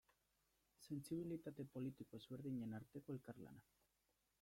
[0.87, 3.67] Sentsibilitate politiko ezberdinen arteko elkarlana.